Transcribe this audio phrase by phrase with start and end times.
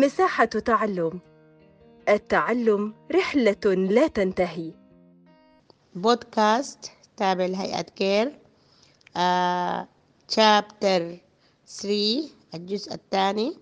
[0.00, 1.20] مساحة تعلم
[2.08, 4.72] التعلم رحلة لا تنتهي
[5.94, 8.38] بودكاست تابع لهيئة كير
[9.16, 9.88] آه،
[10.32, 11.02] chapter
[11.66, 13.56] 3 الجزء الثاني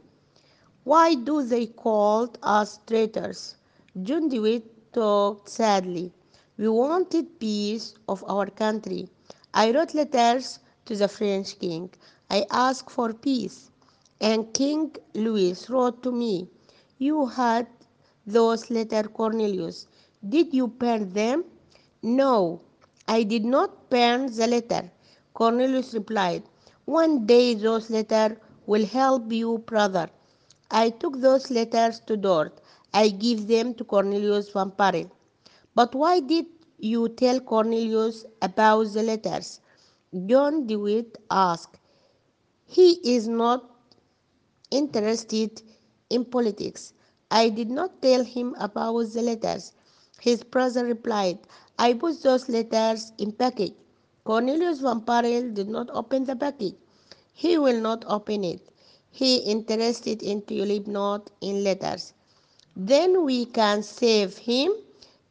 [0.85, 3.55] Why do they called us traitors?
[4.03, 6.13] John DeWitt talked sadly.
[6.59, 9.09] We wanted peace of our country.
[9.55, 11.91] I wrote letters to the French king.
[12.29, 13.71] I asked for peace.
[14.21, 16.49] And King Louis wrote to me,
[16.99, 17.67] You had
[18.27, 19.87] those letters, Cornelius.
[20.27, 21.45] Did you burn them?
[22.03, 22.61] No,
[23.09, 24.91] I did not burn the letter.
[25.35, 26.43] Cornelius replied,
[26.85, 30.11] One day those letters will help you, brother.
[30.71, 32.61] I took those letters to Dort.
[32.93, 35.11] I gave them to Cornelius Van Baerle.
[35.75, 36.47] But why did
[36.79, 39.61] you tell Cornelius about the letters?
[40.27, 41.79] John DeWitt asked.
[42.67, 43.74] He is not
[44.75, 45.63] interested
[46.11, 46.93] in politics.
[47.31, 49.73] I did not tell him about the letters.
[50.21, 51.39] His brother replied,
[51.79, 53.75] I put those letters in package.
[54.25, 56.75] Cornelius Van Baerle did not open the package.
[57.33, 58.61] He will not open it.
[59.11, 62.13] He interested in tulip not in letters.
[62.77, 64.73] Then we can save him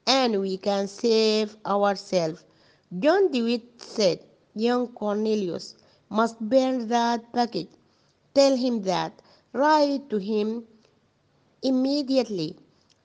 [0.07, 2.43] and we can save ourselves.
[2.99, 4.19] John DeWitt said,
[4.55, 5.75] Young Cornelius
[6.09, 7.69] must burn that package.
[8.35, 9.21] Tell him that.
[9.53, 10.65] Write to him
[11.61, 12.57] immediately.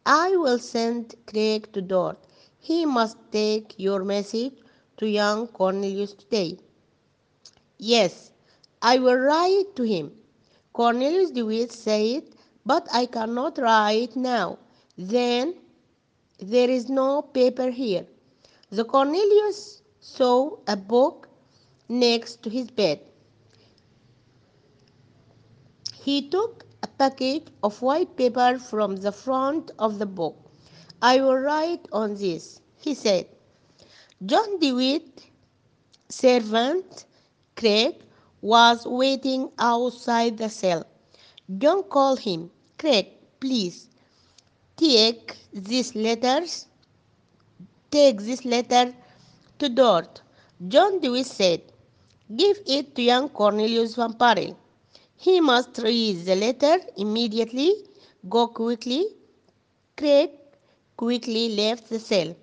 [0.05, 2.19] I will send Craig to Dort.
[2.59, 4.55] He must take your message
[4.97, 6.59] to young Cornelius today.
[7.79, 8.33] Yes,
[8.83, 10.13] I will write to him.
[10.73, 12.25] Cornelius DeWitt said,
[12.67, 14.59] But I cannot write now.
[14.97, 15.55] Then
[16.39, 18.07] there is no paper here.
[18.71, 21.29] The Cornelius saw a book
[21.89, 23.01] next to his bed.
[26.09, 30.37] He took a package of white paper from the front of the book.
[31.03, 33.27] I will write on this, he said.
[34.25, 35.27] John DeWitt,
[36.09, 37.05] servant
[37.57, 37.97] Craig,
[38.41, 40.87] was waiting outside the cell.
[41.59, 43.91] John called him, Craig, please
[44.79, 46.69] take these letters.
[47.91, 48.95] Take this letter
[49.59, 50.23] to Dort.
[50.69, 51.61] John DeWitt said,
[52.35, 54.57] Give it to young Cornelius Van Baerle.
[55.19, 57.75] He must read the letter immediately.
[58.29, 59.07] Go quickly.
[59.97, 60.31] Craig
[60.97, 62.37] quickly left the cell.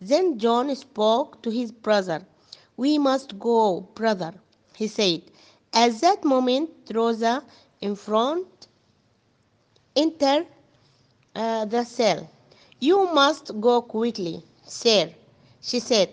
[0.00, 2.24] Then John spoke to his brother.
[2.76, 4.32] We must go, brother,
[4.76, 5.22] he said.
[5.72, 7.42] At that moment, Rosa
[7.80, 8.68] in front
[9.96, 10.46] entered
[11.34, 12.30] uh, the cell.
[12.80, 15.10] You must go quickly, sir,
[15.60, 16.10] she said.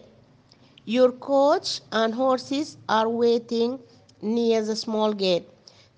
[0.85, 3.79] Your coach and horses are waiting
[4.22, 5.47] near the small gate.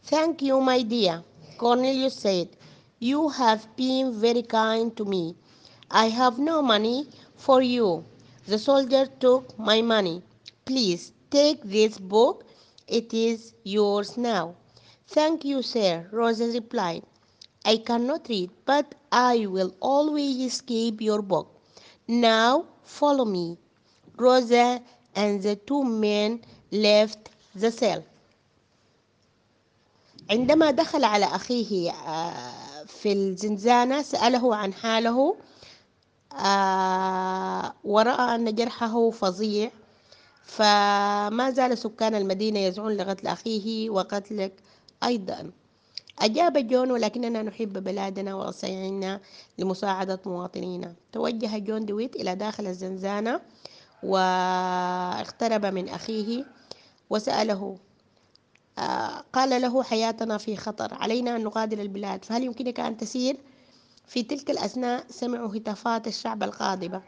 [0.09, 1.23] Thank you, my dear,
[1.57, 2.49] Cornelius said.
[2.99, 5.35] You have been very kind to me.
[5.89, 8.03] I have no money for you.
[8.47, 10.21] The soldier took my money.
[10.65, 12.45] Please take this book.
[12.87, 14.55] It is yours now.
[15.07, 17.03] Thank you, sir, Rosa replied.
[17.65, 21.47] I cannot read, but I will always keep your book.
[22.07, 23.57] Now follow me.
[24.17, 24.81] Rosa
[25.15, 26.41] and the two men
[26.71, 28.03] left the cell.
[30.29, 31.91] عندما دخل على أخيه
[32.87, 35.35] في الزنزانة سأله عن حاله
[37.83, 39.71] ورأى أن جرحه فظيع.
[40.43, 44.53] فما زال سكان المدينة يزعون لقتل أخيه وقتلك
[45.03, 45.51] أيضا.
[46.19, 49.19] أجاب جون ولكننا نحب بلادنا وسعينا
[49.57, 50.93] لمساعدة مواطنينا.
[51.11, 53.41] توجه جون دويت إلى داخل الزنزانة
[54.03, 56.45] واقترب من أخيه
[57.09, 57.77] وسأله
[59.39, 63.37] قال له حياتنا في خطر علينا أن نغادر البلاد فهل يمكنك أن تسير؟
[64.07, 67.01] في تلك الأثناء سمعوا هتافات الشعب الغاضبة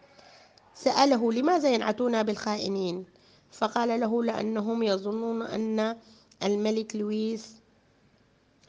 [0.76, 3.06] سأله لماذا ينعتون بالخائنين؟
[3.52, 5.98] فقال له لأنهم يظنون أن
[6.44, 7.56] الملك لويس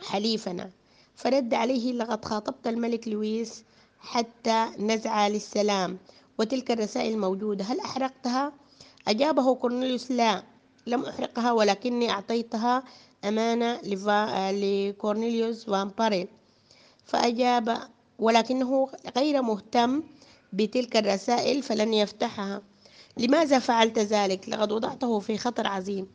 [0.03, 0.71] حليفنا
[1.17, 3.65] فرد عليه لقد خاطبت الملك لويس
[4.01, 5.99] حتى نزع للسلام
[6.39, 8.53] وتلك الرسائل موجودة هل أحرقتها؟
[9.09, 10.43] أجابه كورنيليوس لا
[10.87, 12.83] لم أحرقها ولكني أعطيتها
[13.25, 13.81] أمانة
[14.53, 16.29] لكورنيليوس فان باريل
[17.05, 17.79] فأجاب
[18.19, 20.03] ولكنه غير مهتم
[20.53, 22.63] بتلك الرسائل فلن يفتحها.
[23.17, 26.07] لماذا فعلت ذلك؟ لقد وضعته في خطر عظيم.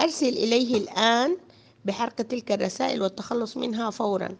[0.00, 1.36] أرسل إليه الآن
[1.84, 4.36] بحرق تلك الرسائل والتخلص منها فورا.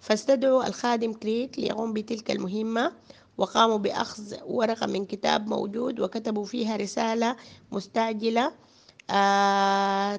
[0.00, 2.92] فاستدعوا الخادم كريك ليقوم بتلك المهمة
[3.38, 7.36] وقاموا بأخذ ورقة من كتاب موجود وكتبوا فيها رسالة
[7.72, 8.52] مستعجلة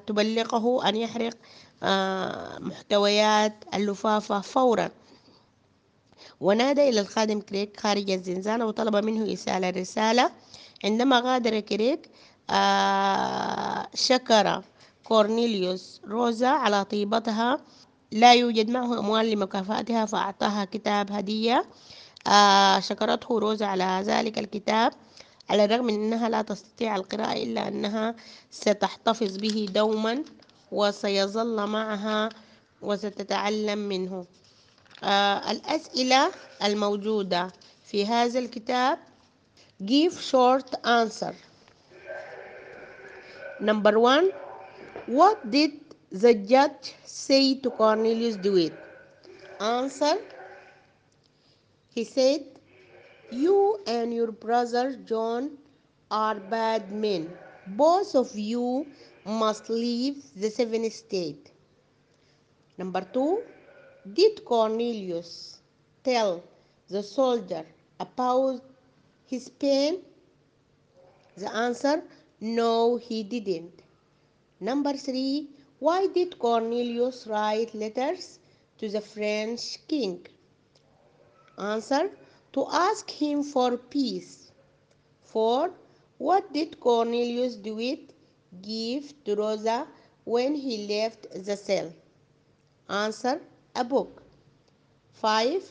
[0.07, 1.33] تبلغه أن يحرق
[1.83, 4.89] آه محتويات اللفافة فورا.
[6.41, 10.31] ونادى إلى الخادم كريك خارج الزنزانة وطلب منه إرسال الرسالة.
[10.83, 12.09] عندما غادر كريك
[12.49, 14.63] آه شكر
[15.03, 17.57] كورنيليوس روزا على طيبتها.
[18.11, 21.65] لا يوجد معه أموال لمكافأتها فأعطاها كتاب هدية.
[22.27, 24.93] آه شكرته روزا على ذلك الكتاب.
[25.49, 28.15] على الرغم من أنها لا تستطيع القراءة إلا أنها
[28.51, 30.23] ستحتفظ به دوما
[30.71, 32.29] وسيظل معها
[32.81, 34.25] وستتعلم منه.
[35.03, 36.31] آه الأسئلة
[36.63, 37.51] الموجودة
[37.85, 38.97] في هذا الكتاب
[39.85, 41.33] give short answer.
[43.59, 44.31] Number one
[45.07, 45.71] what did
[46.11, 48.73] the judge say to Cornelius Dewitt?
[49.59, 50.15] Answer
[51.95, 52.41] he said
[53.33, 55.57] you and your brother John
[56.11, 57.31] are bad men
[57.65, 58.87] both of you
[59.25, 61.51] must leave the seven state
[62.77, 63.43] number two
[64.11, 65.59] did Cornelius
[66.03, 66.43] tell
[66.89, 67.65] the soldier
[67.99, 68.61] about
[69.25, 70.01] his pain?
[71.37, 72.03] The answer
[72.41, 73.81] no, he didn't.
[74.59, 75.49] Number three,
[75.79, 78.39] why did Cornelius write letters
[78.77, 80.27] to the French king?
[81.57, 82.11] Answer
[82.53, 84.51] to ask him for peace.
[85.23, 85.71] Four,
[86.17, 88.13] what did Cornelius Dewitt
[88.61, 89.87] give to Rosa
[90.23, 91.91] when he left the cell?
[92.89, 93.41] Answer
[93.75, 94.21] a book.
[95.13, 95.63] 5.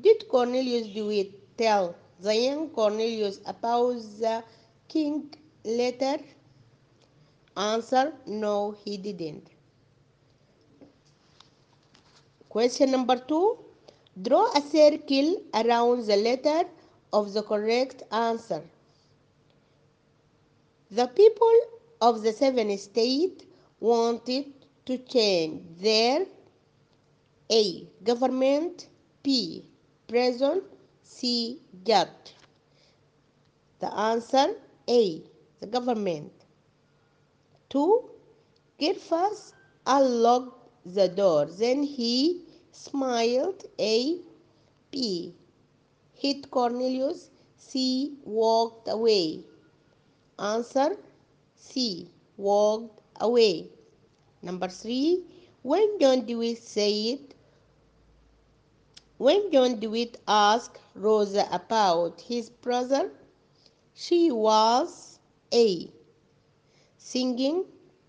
[0.00, 4.42] Did Cornelius Dewitt tell the young Cornelius about the
[4.88, 5.34] king
[5.64, 6.18] letter?
[7.56, 9.48] Answer no, he didn't.
[12.48, 13.58] Question number 2.
[14.22, 16.68] Draw a circle around the letter
[17.12, 18.62] of the correct answer.
[20.90, 21.58] The people
[22.00, 23.44] of the seven states
[23.78, 24.52] wanted
[24.86, 26.26] to change their
[27.50, 27.86] A.
[28.02, 28.88] Government
[29.22, 29.64] P.
[30.08, 30.62] Prison
[31.02, 31.60] C.
[31.84, 32.34] Judge
[33.78, 34.56] The answer
[34.88, 35.22] A.
[35.60, 36.32] The government
[37.70, 38.10] 2.
[38.78, 39.54] Gryphus
[39.86, 44.20] unlocked the door then he smiled A.
[44.90, 45.34] P.
[46.14, 48.16] Hit Cornelius C.
[48.24, 49.44] Walked away
[50.38, 50.96] Answer
[51.56, 52.10] C.
[52.36, 53.70] Walked away
[54.42, 55.24] Number 3.
[55.62, 57.34] When John Dewey said
[59.20, 63.10] when John DeWitt asked Rosa about his brother,
[63.92, 65.18] she was
[65.52, 65.92] A.
[66.96, 67.66] Singing,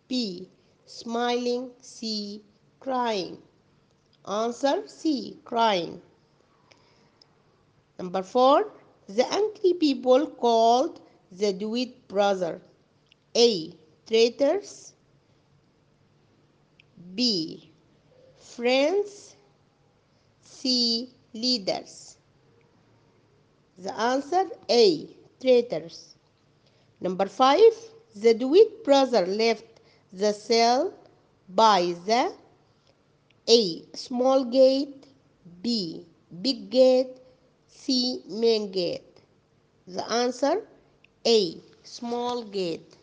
[0.08, 0.48] B.
[0.86, 2.42] Smiling, C.
[2.80, 3.40] Crying.
[4.28, 5.40] Answer C.
[5.46, 6.02] Crying.
[7.98, 8.72] Number 4.
[9.08, 11.02] The angry people called
[11.32, 12.62] the DeWitt brother
[13.36, 13.74] A.
[14.08, 14.94] Traitors,
[17.16, 17.72] B.
[18.38, 19.36] Friends,
[20.42, 21.10] C.
[21.34, 22.18] Leaders.
[23.78, 25.08] The answer A.
[25.40, 26.16] Traitors.
[27.00, 27.60] Number 5.
[28.16, 29.80] The DeWitt brother left
[30.14, 30.94] the cell
[31.50, 32.34] by the
[33.52, 33.84] A.
[33.94, 35.08] Small gate
[35.62, 36.06] B.
[36.42, 37.18] Big gate
[37.68, 38.24] C.
[38.30, 39.22] Main gate.
[39.88, 40.66] The answer
[41.28, 41.58] A.
[41.84, 42.96] Small gate.